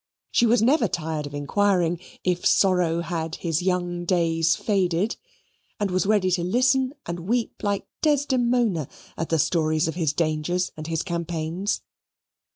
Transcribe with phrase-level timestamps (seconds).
[0.31, 5.15] She was never tired of inquiring, if Sorrow had his young days faded,
[5.79, 10.71] and was ready to listen and weep like Desdemona at the stories of his dangers
[10.75, 11.81] and his campaigns.